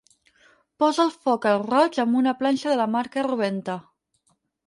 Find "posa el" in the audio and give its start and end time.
0.83-1.11